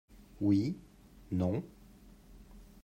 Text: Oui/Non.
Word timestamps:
Oui/Non. 0.41 1.63